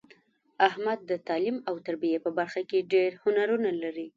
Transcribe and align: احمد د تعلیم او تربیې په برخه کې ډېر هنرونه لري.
احمد 0.67 0.99
د 1.09 1.11
تعلیم 1.27 1.57
او 1.69 1.75
تربیې 1.85 2.17
په 2.25 2.29
برخه 2.37 2.61
کې 2.69 2.87
ډېر 2.93 3.09
هنرونه 3.23 3.69
لري. 3.83 4.07